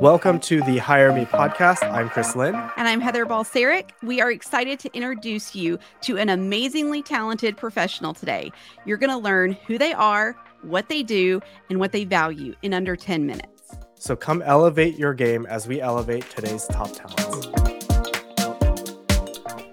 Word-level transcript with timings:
Welcome 0.00 0.40
to 0.40 0.60
the 0.60 0.76
Hire 0.76 1.10
Me 1.10 1.24
podcast. 1.24 1.82
I'm 1.90 2.10
Chris 2.10 2.36
Lynn. 2.36 2.54
And 2.54 2.86
I'm 2.86 3.00
Heather 3.00 3.24
Balseric. 3.24 3.92
We 4.02 4.20
are 4.20 4.30
excited 4.30 4.78
to 4.80 4.94
introduce 4.94 5.54
you 5.54 5.78
to 6.02 6.18
an 6.18 6.28
amazingly 6.28 7.02
talented 7.02 7.56
professional 7.56 8.12
today. 8.12 8.52
You're 8.84 8.98
going 8.98 9.10
to 9.10 9.16
learn 9.16 9.52
who 9.66 9.78
they 9.78 9.94
are, 9.94 10.36
what 10.60 10.90
they 10.90 11.02
do, 11.02 11.40
and 11.70 11.80
what 11.80 11.92
they 11.92 12.04
value 12.04 12.54
in 12.60 12.74
under 12.74 12.94
10 12.94 13.24
minutes. 13.24 13.74
So 13.94 14.14
come 14.14 14.42
elevate 14.42 14.98
your 14.98 15.14
game 15.14 15.46
as 15.46 15.66
we 15.66 15.80
elevate 15.80 16.28
today's 16.28 16.66
top 16.66 16.92
talents. 16.92 17.46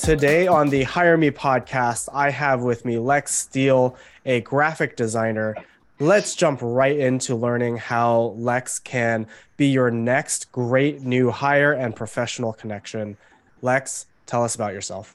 Today 0.00 0.48
on 0.48 0.68
the 0.68 0.82
Hire 0.82 1.16
Me 1.16 1.30
podcast, 1.30 2.08
I 2.12 2.30
have 2.30 2.62
with 2.62 2.84
me 2.84 2.98
Lex 2.98 3.34
Steele, 3.34 3.94
a 4.26 4.40
graphic 4.40 4.96
designer 4.96 5.54
let's 6.00 6.36
jump 6.36 6.60
right 6.62 6.96
into 6.96 7.34
learning 7.34 7.76
how 7.76 8.34
Lex 8.36 8.78
can 8.78 9.26
be 9.56 9.66
your 9.66 9.90
next 9.90 10.52
great 10.52 11.02
new 11.02 11.30
hire 11.30 11.72
and 11.72 11.94
professional 11.94 12.52
connection. 12.52 13.16
Lex, 13.62 14.06
tell 14.26 14.44
us 14.44 14.54
about 14.54 14.72
yourself. 14.72 15.14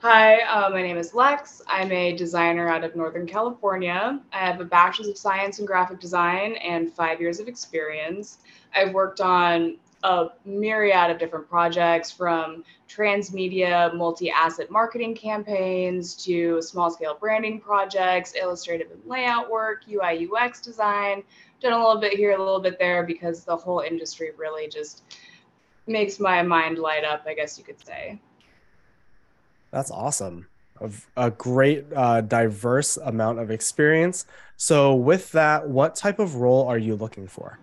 Hi, 0.00 0.42
uh, 0.42 0.68
my 0.68 0.82
name 0.82 0.98
is 0.98 1.14
Lex. 1.14 1.62
I'm 1.66 1.90
a 1.90 2.14
designer 2.14 2.68
out 2.68 2.84
of 2.84 2.94
Northern 2.94 3.26
California. 3.26 4.20
I 4.34 4.38
have 4.38 4.60
a 4.60 4.64
bachelor's 4.64 5.08
of 5.08 5.16
science 5.16 5.60
in 5.60 5.64
graphic 5.64 5.98
design 5.98 6.56
and 6.56 6.92
five 6.92 7.22
years 7.22 7.40
of 7.40 7.48
experience. 7.48 8.38
I've 8.74 8.92
worked 8.92 9.22
on 9.22 9.78
a 10.04 10.28
myriad 10.44 11.10
of 11.10 11.18
different 11.18 11.48
projects 11.48 12.10
from 12.10 12.62
transmedia 12.88 13.92
multi-asset 13.96 14.70
marketing 14.70 15.14
campaigns 15.14 16.14
to 16.14 16.60
small 16.60 16.90
scale 16.90 17.16
branding 17.18 17.58
projects 17.58 18.34
illustrative 18.34 18.90
and 18.90 19.00
layout 19.06 19.50
work 19.50 19.82
ui 19.88 20.28
ux 20.28 20.60
design. 20.60 21.22
Done 21.60 21.72
a 21.72 21.78
little 21.78 22.00
bit 22.00 22.12
here 22.12 22.32
a 22.32 22.38
little 22.38 22.60
bit 22.60 22.78
there 22.78 23.04
because 23.04 23.44
the 23.44 23.56
whole 23.56 23.80
industry 23.80 24.30
really 24.36 24.68
just 24.68 25.02
makes 25.86 26.20
my 26.20 26.42
mind 26.42 26.78
light 26.78 27.04
up 27.04 27.24
i 27.26 27.34
guess 27.34 27.58
you 27.58 27.64
could 27.64 27.84
say. 27.84 28.20
That's 29.70 29.90
awesome. 29.90 30.46
A 31.16 31.30
great 31.30 31.86
uh, 31.94 32.20
diverse 32.20 32.96
amount 32.96 33.38
of 33.38 33.50
experience. 33.50 34.26
So 34.56 34.94
with 34.94 35.32
that 35.32 35.68
what 35.68 35.96
type 35.96 36.18
of 36.18 36.36
role 36.36 36.68
are 36.68 36.78
you 36.78 36.94
looking 36.94 37.26
for 37.26 37.58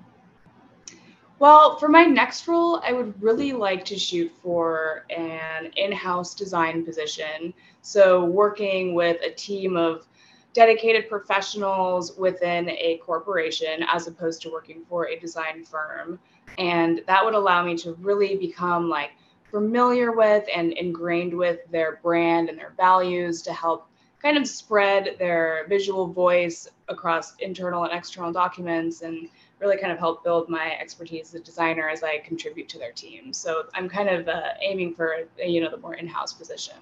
well, 1.42 1.76
for 1.78 1.90
my 1.90 2.04
next 2.04 2.48
role, 2.48 2.84
I 2.86 2.94
would 2.94 3.20
really 3.20 3.52
like 3.52 3.84
to 3.86 3.98
shoot 3.98 4.32
for 4.44 5.06
an 5.10 5.72
in 5.76 5.92
house 5.92 6.36
design 6.36 6.86
position. 6.86 7.52
So, 7.82 8.26
working 8.26 8.94
with 8.94 9.20
a 9.24 9.32
team 9.32 9.76
of 9.76 10.08
dedicated 10.54 11.10
professionals 11.10 12.16
within 12.16 12.70
a 12.70 13.02
corporation 13.04 13.84
as 13.92 14.06
opposed 14.06 14.44
to 14.44 14.52
working 14.52 14.84
for 14.88 15.08
a 15.08 15.20
design 15.20 15.66
firm. 15.66 16.20
And 16.60 17.02
that 17.08 17.26
would 17.26 17.34
allow 17.34 17.66
me 17.66 17.76
to 17.78 17.94
really 17.94 18.36
become 18.36 18.88
like 18.88 19.14
familiar 19.50 20.12
with 20.12 20.46
and 20.56 20.74
ingrained 20.74 21.36
with 21.36 21.62
their 21.72 22.00
brand 22.04 22.50
and 22.50 22.60
their 22.60 22.76
values 22.78 23.42
to 23.42 23.52
help 23.52 23.88
kind 24.22 24.38
of 24.38 24.48
spread 24.48 25.16
their 25.18 25.66
visual 25.68 26.08
voice 26.08 26.68
across 26.90 27.36
internal 27.38 27.84
and 27.84 27.94
external 27.94 28.32
documents 28.32 29.02
and 29.02 29.28
really 29.60 29.78
kind 29.78 29.92
of 29.92 29.98
help 29.98 30.24
build 30.24 30.50
my 30.50 30.78
expertise 30.80 31.30
as 31.30 31.42
a 31.42 31.44
designer 31.44 31.90
as 31.90 32.04
I 32.04 32.20
contribute 32.20 32.70
to 32.70 32.78
their 32.78 32.92
team. 32.92 33.34
So 33.34 33.66
I'm 33.74 33.90
kind 33.90 34.10
of 34.10 34.28
uh, 34.28 34.50
aiming 34.62 34.96
for 34.96 35.16
you 35.38 35.62
know 35.62 35.70
the 35.70 35.78
more 35.78 35.96
in-house 35.96 36.34
position. 36.34 36.76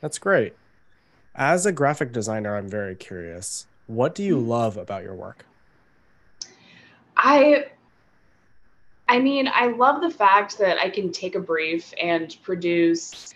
That's 0.00 0.18
great. 0.18 0.54
As 1.34 1.66
a 1.66 1.72
graphic 1.72 2.12
designer, 2.12 2.56
I'm 2.56 2.68
very 2.68 2.96
curious. 2.96 3.66
What 3.86 4.14
do 4.14 4.22
you 4.22 4.36
mm-hmm. 4.36 4.48
love 4.48 4.76
about 4.76 5.02
your 5.02 5.14
work? 5.14 5.44
I 7.16 7.66
I 9.08 9.18
mean, 9.18 9.50
I 9.52 9.66
love 9.66 10.00
the 10.00 10.10
fact 10.10 10.58
that 10.58 10.78
I 10.78 10.88
can 10.88 11.10
take 11.10 11.34
a 11.34 11.40
brief 11.40 11.92
and 12.00 12.36
produce 12.42 13.34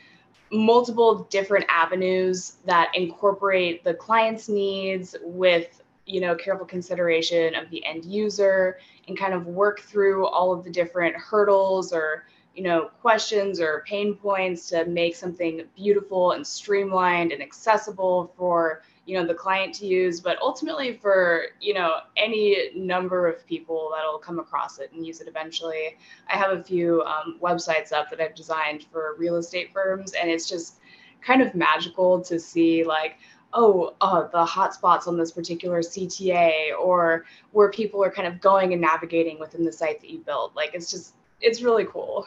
multiple 0.53 1.27
different 1.31 1.65
avenues 1.69 2.57
that 2.65 2.91
incorporate 2.95 3.83
the 3.85 3.95
client's 3.95 4.49
needs 4.49 5.17
with 5.23 5.83
you 6.07 6.21
know 6.21 6.35
careful 6.35 6.67
consideration 6.67 7.55
of 7.55 7.71
the 7.71 7.85
end 7.85 8.05
user 8.05 8.79
and 9.09 9.19
kind 9.19 9.33
of 9.33 9.47
work 9.47 9.81
through 9.81 10.27
all 10.27 10.53
of 10.53 10.63
the 10.65 10.71
different 10.71 11.17
hurdles 11.17 11.93
or 11.93 12.27
you 12.55 12.63
know 12.63 12.91
questions 13.01 13.59
or 13.59 13.85
pain 13.87 14.15
points 14.15 14.69
to 14.69 14.85
make 14.85 15.17
something 15.17 15.63
beautiful 15.75 16.33
and 16.33 16.47
streamlined 16.47 17.33
and 17.33 17.43
accessible 17.43 18.33
for 18.37 18.83
you 19.07 19.19
know 19.19 19.27
the 19.27 19.35
client 19.35 19.75
to 19.75 19.87
use 19.87 20.21
but 20.21 20.39
ultimately 20.41 20.97
for 20.97 21.47
you 21.61 21.75
know 21.75 21.99
any 22.17 22.71
number 22.75 23.29
of 23.29 23.47
people 23.47 23.93
that'll 23.95 24.19
come 24.19 24.39
across 24.39 24.79
it 24.79 24.91
and 24.93 25.07
use 25.07 25.21
it 25.21 25.29
eventually 25.29 25.97
i 26.29 26.37
have 26.37 26.51
a 26.53 26.63
few 26.63 27.03
um, 27.03 27.39
websites 27.43 27.93
up 27.93 28.09
that 28.11 28.21
i've 28.21 28.35
designed 28.35 28.87
for 28.91 29.15
real 29.19 29.37
estate 29.37 29.71
firms 29.73 30.13
and 30.15 30.31
it's 30.31 30.49
just 30.49 30.77
kind 31.21 31.43
of 31.43 31.55
magical 31.55 32.21
to 32.21 32.39
see 32.39 32.85
like 32.85 33.17
oh, 33.55 33.95
uh, 34.01 34.23
the 34.29 34.45
hotspots 34.45 35.07
on 35.07 35.17
this 35.17 35.33
particular 35.33 35.81
CTA 35.81 36.77
or 36.79 37.25
where 37.53 37.71
people 37.71 38.03
are 38.03 38.11
kind 38.11 38.27
of 38.29 38.41
going 38.41 38.73
and 38.73 38.83
navigating 38.83 39.39
within 39.39 39.65
the 39.65 39.73
site 39.73 40.01
that 40.01 40.11
you 40.11 40.19
built. 40.19 40.55
Like 40.55 40.75
it's 40.75 40.91
just, 40.91 41.15
it's 41.41 41.63
really 41.63 41.87
cool. 41.87 42.27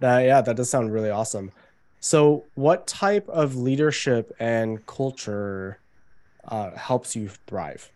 That, 0.00 0.20
yeah, 0.20 0.40
that 0.40 0.56
does 0.56 0.68
sound 0.68 0.92
really 0.92 1.10
awesome. 1.10 1.52
So, 2.04 2.44
what 2.54 2.86
type 2.86 3.26
of 3.30 3.56
leadership 3.56 4.36
and 4.38 4.84
culture 4.84 5.78
uh, 6.46 6.72
helps 6.72 7.16
you 7.16 7.30
thrive? 7.46 7.90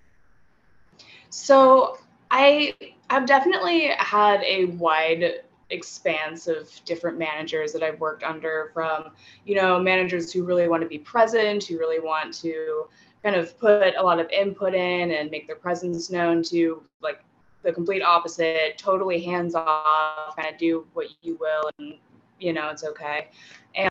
So, 1.28 1.98
I 2.30 2.74
I've 3.10 3.26
definitely 3.26 3.88
had 3.98 4.42
a 4.44 4.64
wide 4.64 5.42
expanse 5.68 6.46
of 6.46 6.70
different 6.86 7.18
managers 7.18 7.74
that 7.74 7.82
I've 7.82 8.00
worked 8.00 8.22
under 8.22 8.70
from, 8.72 9.10
you 9.44 9.56
know, 9.56 9.78
managers 9.78 10.32
who 10.32 10.42
really 10.42 10.68
want 10.68 10.82
to 10.82 10.88
be 10.88 10.98
present, 10.98 11.64
who 11.64 11.78
really 11.78 12.00
want 12.00 12.32
to 12.40 12.86
kind 13.22 13.36
of 13.36 13.58
put 13.58 13.94
a 13.94 14.02
lot 14.02 14.18
of 14.18 14.30
input 14.30 14.72
in 14.72 15.10
and 15.10 15.30
make 15.30 15.46
their 15.46 15.56
presence 15.56 16.08
known 16.08 16.42
to 16.44 16.82
like 17.02 17.22
the 17.62 17.74
complete 17.74 18.02
opposite, 18.02 18.78
totally 18.78 19.20
hands 19.20 19.54
off, 19.54 20.34
kind 20.34 20.48
of 20.48 20.58
do 20.58 20.86
what 20.94 21.08
you 21.20 21.36
will 21.38 21.70
and 21.78 21.98
you 22.40 22.52
know, 22.52 22.68
it's 22.68 22.84
okay. 22.84 23.28
And 23.74 23.90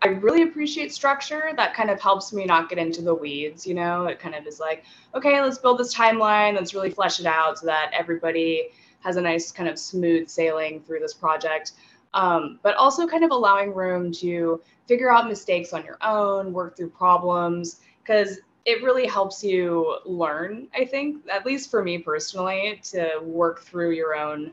I 0.00 0.08
really 0.08 0.42
appreciate 0.42 0.92
structure 0.92 1.52
that 1.56 1.74
kind 1.74 1.90
of 1.90 2.00
helps 2.00 2.32
me 2.32 2.44
not 2.44 2.68
get 2.68 2.78
into 2.78 3.02
the 3.02 3.14
weeds, 3.14 3.66
you 3.66 3.74
know. 3.74 4.06
It 4.06 4.20
kind 4.20 4.34
of 4.34 4.46
is 4.46 4.60
like, 4.60 4.84
okay, 5.14 5.40
let's 5.40 5.58
build 5.58 5.78
this 5.78 5.94
timeline, 5.94 6.54
let's 6.54 6.72
really 6.72 6.90
flesh 6.90 7.18
it 7.18 7.26
out 7.26 7.58
so 7.58 7.66
that 7.66 7.90
everybody 7.92 8.70
has 9.00 9.16
a 9.16 9.20
nice 9.20 9.50
kind 9.50 9.68
of 9.68 9.78
smooth 9.78 10.28
sailing 10.28 10.82
through 10.82 11.00
this 11.00 11.14
project. 11.14 11.72
Um, 12.14 12.58
but 12.62 12.74
also 12.76 13.06
kind 13.06 13.24
of 13.24 13.32
allowing 13.32 13.74
room 13.74 14.12
to 14.12 14.62
figure 14.86 15.12
out 15.12 15.28
mistakes 15.28 15.72
on 15.72 15.84
your 15.84 15.98
own, 16.00 16.52
work 16.52 16.76
through 16.76 16.90
problems, 16.90 17.80
because 18.02 18.40
it 18.64 18.82
really 18.82 19.06
helps 19.06 19.42
you 19.42 19.98
learn, 20.06 20.68
I 20.74 20.84
think, 20.84 21.26
at 21.30 21.44
least 21.44 21.70
for 21.70 21.82
me 21.82 21.98
personally, 21.98 22.80
to 22.84 23.20
work 23.22 23.62
through 23.62 23.90
your 23.90 24.14
own 24.14 24.52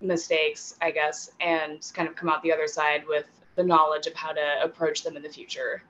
mistakes, 0.00 0.76
I 0.80 0.90
guess, 0.90 1.30
and 1.40 1.80
kind 1.94 2.08
of 2.08 2.14
come 2.14 2.28
out 2.28 2.42
the 2.42 2.52
other 2.52 2.66
side 2.66 3.04
with 3.08 3.26
the 3.54 3.64
knowledge 3.64 4.06
of 4.06 4.14
how 4.14 4.32
to 4.32 4.62
approach 4.62 5.02
them 5.02 5.16
in 5.16 5.22
the 5.22 5.28
future. 5.28 5.82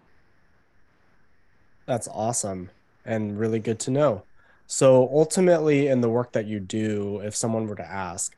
That's 1.86 2.08
awesome 2.08 2.70
and 3.04 3.38
really 3.38 3.58
good 3.58 3.78
to 3.80 3.90
know. 3.90 4.22
So 4.66 5.08
ultimately, 5.12 5.88
in 5.88 6.00
the 6.00 6.08
work 6.08 6.32
that 6.32 6.46
you 6.46 6.60
do, 6.60 7.20
if 7.20 7.34
someone 7.34 7.66
were 7.66 7.76
to 7.76 7.84
ask, 7.84 8.34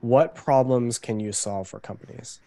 what 0.00 0.34
problems 0.34 0.98
can 0.98 1.20
you 1.20 1.32
solve 1.32 1.68
for 1.68 1.80
companies? 1.80 2.40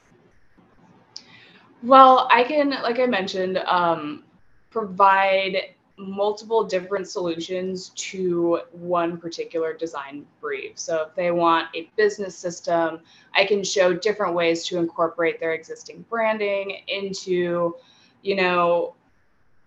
Well, 1.82 2.28
I 2.32 2.44
can, 2.44 2.70
like 2.70 3.00
I 3.00 3.06
mentioned, 3.06 3.58
um, 3.58 4.24
provide 4.70 5.58
multiple 5.98 6.64
different 6.64 7.08
solutions 7.08 7.90
to 7.96 8.62
one 8.72 9.18
particular 9.18 9.74
design 9.74 10.26
brief. 10.42 10.78
So 10.80 11.04
if 11.04 11.16
they 11.16 11.32
want 11.32 11.68
a 11.76 11.90
business 11.96 12.36
system, 12.36 13.02
I 13.36 13.46
can 13.46 13.64
show 13.64 13.94
different 13.94 14.34
ways 14.34 14.66
to 14.68 14.78
incorporate 14.78 15.40
their 15.40 15.54
existing 15.54 16.06
branding 16.10 16.82
into, 16.88 17.76
you 18.22 18.36
know, 18.36 18.96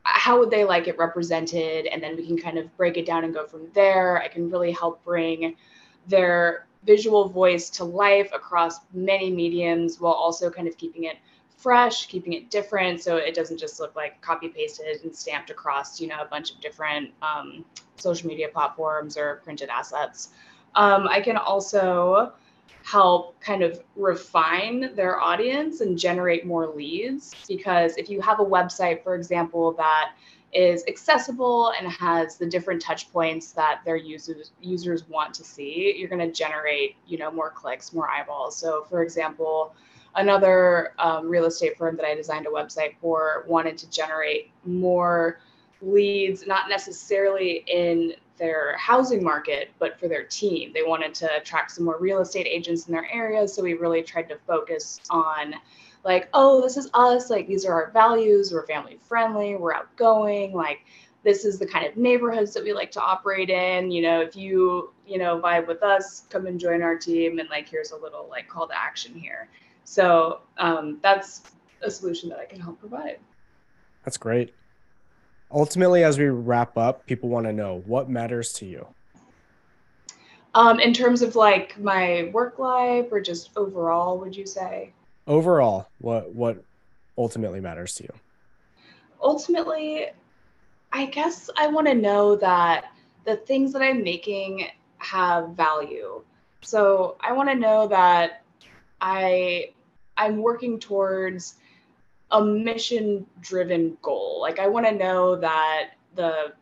how 0.07 0.39
would 0.39 0.51
they 0.51 0.65
like 0.65 0.87
it 0.87 0.97
represented 0.99 1.87
and 1.87 2.03
then 2.03 2.17
we 2.17 2.25
can 2.25 2.39
kind 2.39 2.59
of 2.59 2.75
break 2.77 2.97
it 2.97 3.05
down 3.05 3.25
and 3.25 3.35
go 3.35 3.45
from 3.45 3.67
there 3.75 4.23
i 4.23 4.29
can 4.29 4.49
really 4.49 4.71
help 4.71 5.05
bring 5.05 5.57
their 6.07 6.67
visual 6.85 7.29
voice 7.29 7.69
to 7.69 7.85
life 7.85 8.31
across 8.33 8.79
many 8.95 9.31
mediums 9.31 10.01
while 10.01 10.13
also 10.13 10.49
kind 10.49 10.69
of 10.69 10.79
keeping 10.79 11.05
it 11.05 11.17
fresh 11.57 12.07
keeping 12.07 12.33
it 12.35 12.51
different 12.51 13.01
so 13.01 13.17
it 13.17 13.35
doesn't 13.35 13.59
just 13.59 13.81
look 13.81 13.95
like 13.97 14.21
copy 14.21 14.49
pasted 14.49 15.03
and 15.03 15.15
stamped 15.15 15.51
across 15.51 16.01
you 16.01 16.07
know 16.07 16.21
a 16.21 16.27
bunch 16.27 16.53
of 16.53 16.61
different 16.61 17.11
um, 17.23 17.65
social 17.97 18.29
media 18.29 18.49
platforms 18.49 19.17
or 19.17 19.41
printed 19.45 19.69
assets 19.69 20.31
um, 20.75 21.09
i 21.09 21.21
can 21.21 21.37
also 21.37 22.33
help 22.85 23.39
kind 23.41 23.63
of 23.63 23.83
refine 23.97 24.95
their 24.95 25.21
audience 25.21 25.81
and 25.81 25.99
generate 25.99 26.47
more 26.47 26.69
leads 26.69 27.35
because 27.49 27.97
if 27.97 28.09
you 28.09 28.21
have 28.21 28.39
a 28.39 28.45
website 28.45 29.03
for 29.03 29.15
example 29.15 29.73
that 29.73 30.13
is 30.57 30.85
accessible 30.89 31.73
and 31.79 31.91
has 31.93 32.37
the 32.37 32.47
different 32.47 32.81
touch 32.81 33.13
points 33.13 33.53
that 33.53 33.81
their 33.85 33.97
users 33.97 34.53
users 34.61 35.09
want 35.09 35.35
to 35.35 35.45
see, 35.45 35.95
you're 35.97 36.09
going 36.09 36.27
to 36.27 36.33
generate, 36.33 36.97
you 37.07 37.19
know, 37.19 37.31
more 37.31 37.51
clicks, 37.51 37.93
more 37.93 38.09
eyeballs. 38.09 38.57
So, 38.57 38.85
for 38.89 39.03
example, 39.03 39.75
another 40.17 40.93
um, 40.99 41.29
real 41.29 41.45
estate 41.45 41.77
firm 41.77 41.97
that 41.97 42.07
I 42.07 42.15
designed 42.15 42.47
a 42.47 42.51
website 42.51 42.97
for 43.01 43.45
wanted 43.47 43.79
to 43.79 43.91
generate 43.91 44.51
more 44.65 45.41
leads, 45.81 46.47
not 46.47 46.69
necessarily 46.69 47.65
in 47.67 48.15
their 48.39 48.77
housing 48.77 49.23
market, 49.23 49.71
but 49.79 49.99
for 49.99 50.09
their 50.09 50.25
team. 50.25 50.73
They 50.75 50.83
wanted 50.83 51.15
to 51.15 51.37
attract 51.37 51.71
some 51.71 51.85
more 51.85 51.99
real 51.99 52.21
estate 52.21 52.47
agents 52.47 52.87
in 52.87 52.93
their 52.93 53.09
area. 53.13 53.47
So 53.49 53.63
we 53.63 53.75
really 53.75 54.03
tried 54.03 54.29
to 54.29 54.39
focus 54.47 55.01
on 55.11 55.55
like, 56.05 56.29
oh, 56.35 56.63
this 56.63 56.77
is 56.77 56.89
us. 56.95 57.31
Like, 57.31 57.47
these 57.47 57.65
are 57.65 57.73
our 57.73 57.91
values. 57.91 58.53
We're 58.53 58.67
family 58.67 58.99
friendly. 59.03 59.57
We're 59.57 59.75
outgoing. 59.75 60.53
Like, 60.53 60.81
this 61.25 61.45
is 61.45 61.59
the 61.59 61.67
kind 61.67 61.85
of 61.87 61.97
neighborhoods 61.97 62.55
that 62.55 62.63
we 62.63 62.73
like 62.73 62.93
to 62.93 63.01
operate 63.01 63.51
in. 63.51 63.91
You 63.91 64.03
know, 64.03 64.21
if 64.21 64.37
you, 64.37 64.93
you 65.07 65.19
know, 65.19 65.41
vibe 65.41 65.67
with 65.67 65.83
us, 65.83 66.25
come 66.31 66.47
and 66.47 66.61
join 66.61 66.83
our 66.83 66.97
team. 66.97 67.39
And 67.39 67.49
like, 67.49 67.69
here's 67.69 67.91
a 67.91 67.97
little 67.97 68.29
like 68.31 68.49
call 68.49 68.69
to 68.69 68.79
action 68.79 69.15
here. 69.15 69.49
So 69.87 70.41
um, 70.59 70.99
that's 71.01 71.41
a 71.81 71.91
solution 71.91 72.29
that 72.29 72.39
I 72.39 72.45
can 72.45 72.61
help 72.61 72.79
provide. 72.79 73.19
That's 74.05 74.19
great. 74.19 74.53
Ultimately, 75.51 76.05
as 76.05 76.19
we 76.19 76.27
wrap 76.27 76.77
up, 76.77 77.07
people 77.07 77.31
want 77.31 77.47
to 77.47 77.53
know 77.53 77.83
what 77.87 78.11
matters 78.11 78.53
to 78.55 78.67
you. 78.67 78.87
Um, 80.55 80.81
in 80.81 80.93
terms 80.93 81.23
of 81.23 81.37
like 81.37 81.79
my 81.79 82.31
work 82.35 82.59
life 82.59 83.07
or 83.11 83.21
just 83.21 83.51
overall, 83.57 84.19
would 84.19 84.37
you 84.37 84.47
say? 84.47 84.93
overall 85.27 85.89
what 85.99 86.33
what 86.35 86.63
ultimately 87.19 87.61
matters 87.61 87.95
to 87.95 88.05
you 88.05 88.13
ultimately 89.23 90.07
i 90.93 91.07
guess 91.07 91.51
i 91.57 91.67
want 91.67 91.87
to 91.87 91.95
know 91.95 92.37
that 92.37 92.87
the 93.25 93.37
things 93.37 93.73
that 93.73 93.83
i'm 93.83 94.03
making 94.03 94.67
have 94.99 95.51
value 95.51 96.23
so 96.61 97.17
i 97.21 97.33
want 97.33 97.49
to 97.49 97.55
know 97.55 97.89
that 97.89 98.43
i 99.01 99.69
i'm 100.17 100.39
working 100.39 100.79
towards 100.79 101.57
a 102.33 102.45
mission 102.45 103.25
driven 103.41 103.97
goal. 104.03 104.39
Like 104.41 104.59
i 104.59 104.67
want 104.67 104.87
to 104.87 104.93
know 104.93 105.37
that 105.37 105.91
the 106.15 106.53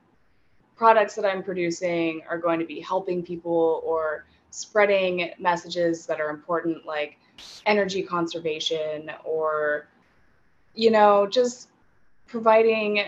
products 0.77 1.15
that 1.15 1.25
i'm 1.25 1.43
producing 1.43 2.23
are 2.29 2.39
going 2.39 2.59
to 2.59 2.67
be 2.67 2.81
helping 2.81 3.23
people 3.23 3.83
or 3.85 4.27
spreading 4.51 5.31
messages 5.39 6.07
that 6.07 6.21
are 6.21 6.31
important 6.31 6.85
like 6.87 7.19
energy 7.67 8.03
conservation 8.03 9.11
or 9.25 9.89
you 10.75 10.91
know 10.91 11.27
just 11.27 11.69
providing 12.27 13.05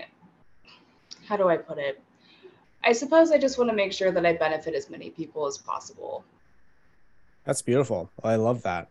how 1.29 1.37
do 1.37 1.49
i 1.49 1.57
put 1.57 1.79
it? 1.79 2.01
I 2.85 2.93
suppose 2.93 3.33
i 3.33 3.39
just 3.39 3.59
want 3.59 3.71
to 3.71 3.77
make 3.77 3.93
sure 3.93 4.13
that 4.13 4.25
i 4.25 4.33
benefit 4.33 4.75
as 4.75 4.89
many 4.89 5.11
people 5.11 5.47
as 5.47 5.59
possible. 5.59 6.25
That's 7.45 7.63
beautiful. 7.63 8.11
I 8.25 8.37
love 8.37 8.63
that 8.63 8.89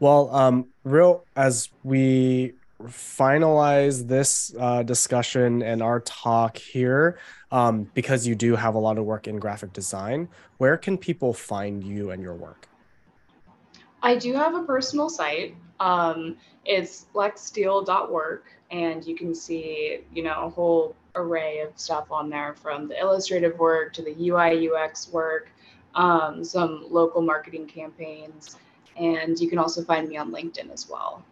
well 0.00 0.34
um 0.34 0.66
real 0.84 1.24
as 1.36 1.70
we 1.82 2.52
finalize 2.84 4.06
this 4.08 4.54
uh, 4.58 4.82
discussion 4.82 5.62
and 5.62 5.82
our 5.82 6.00
talk 6.00 6.58
here 6.58 7.18
um, 7.50 7.88
because 7.94 8.26
you 8.26 8.34
do 8.34 8.56
have 8.56 8.74
a 8.74 8.78
lot 8.78 8.98
of 8.98 9.04
work 9.04 9.26
in 9.26 9.38
graphic 9.38 9.72
design 9.72 10.28
where 10.58 10.76
can 10.76 10.98
people 10.98 11.32
find 11.32 11.82
you 11.82 12.10
and 12.10 12.20
your 12.20 12.34
work 12.34 12.68
I 14.04 14.16
do 14.16 14.34
have 14.34 14.54
a 14.54 14.62
personal 14.62 15.08
site. 15.08 15.56
Um, 15.80 16.36
it's 16.66 17.06
lexsteele.work, 17.14 18.44
and 18.70 19.02
you 19.02 19.16
can 19.16 19.34
see, 19.34 20.00
you 20.12 20.22
know, 20.22 20.44
a 20.44 20.50
whole 20.50 20.94
array 21.14 21.60
of 21.60 21.72
stuff 21.76 22.12
on 22.12 22.28
there 22.28 22.54
from 22.54 22.86
the 22.86 23.00
illustrative 23.00 23.58
work 23.58 23.94
to 23.94 24.02
the 24.02 24.14
UI 24.28 24.68
UX 24.68 25.10
work, 25.10 25.48
um, 25.94 26.44
some 26.44 26.86
local 26.90 27.22
marketing 27.22 27.66
campaigns, 27.66 28.56
and 28.96 29.38
you 29.38 29.48
can 29.48 29.58
also 29.58 29.82
find 29.82 30.08
me 30.08 30.16
on 30.16 30.32
LinkedIn 30.32 30.72
as 30.72 30.88
well. 30.88 31.22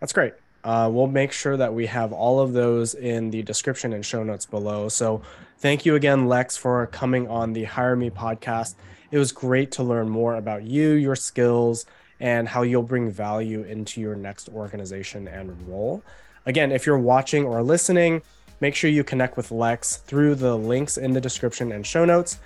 That's 0.00 0.12
great. 0.12 0.34
Uh, 0.62 0.88
we'll 0.90 1.06
make 1.06 1.30
sure 1.32 1.56
that 1.56 1.74
we 1.74 1.86
have 1.86 2.12
all 2.12 2.40
of 2.40 2.52
those 2.52 2.94
in 2.94 3.30
the 3.30 3.42
description 3.42 3.92
and 3.92 4.04
show 4.04 4.22
notes 4.22 4.46
below. 4.46 4.88
So, 4.88 5.20
thank 5.58 5.84
you 5.84 5.94
again, 5.94 6.26
Lex, 6.26 6.56
for 6.56 6.86
coming 6.86 7.28
on 7.28 7.52
the 7.52 7.64
Hire 7.64 7.96
Me 7.96 8.08
podcast 8.08 8.74
it 9.14 9.18
was 9.18 9.30
great 9.30 9.70
to 9.70 9.84
learn 9.84 10.08
more 10.08 10.34
about 10.34 10.64
you, 10.64 10.94
your 10.94 11.14
skills, 11.14 11.86
and 12.18 12.48
how 12.48 12.62
you'll 12.62 12.82
bring 12.82 13.12
value 13.12 13.62
into 13.62 14.00
your 14.00 14.16
next 14.16 14.48
organization 14.48 15.28
and 15.28 15.68
role. 15.68 16.02
Again, 16.46 16.72
if 16.72 16.84
you're 16.84 16.98
watching 16.98 17.44
or 17.44 17.62
listening, 17.62 18.22
make 18.58 18.74
sure 18.74 18.90
you 18.90 19.04
connect 19.04 19.36
with 19.36 19.52
Lex 19.52 19.98
through 19.98 20.34
the 20.34 20.58
links 20.58 20.96
in 20.96 21.12
the 21.12 21.20
description 21.20 21.70
and 21.70 21.86
show 21.86 22.04
notes. 22.04 22.40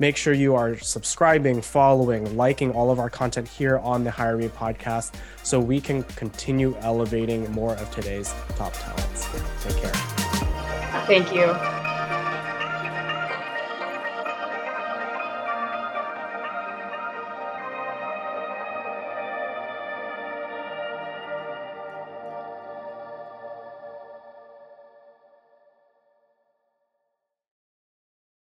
Make 0.00 0.16
sure 0.16 0.32
you 0.32 0.54
are 0.54 0.78
subscribing, 0.78 1.60
following, 1.60 2.34
liking 2.34 2.72
all 2.72 2.90
of 2.90 2.98
our 2.98 3.10
content 3.10 3.46
here 3.46 3.78
on 3.80 4.02
the 4.02 4.10
Hire 4.10 4.38
Me 4.38 4.48
podcast 4.48 5.12
so 5.42 5.60
we 5.60 5.78
can 5.78 6.04
continue 6.04 6.74
elevating 6.80 7.50
more 7.52 7.74
of 7.74 7.90
today's 7.90 8.34
top 8.56 8.72
talents. 8.72 9.28
Take 9.62 9.76
care. 9.76 9.92
Thank 11.06 11.34
you. 11.34 11.79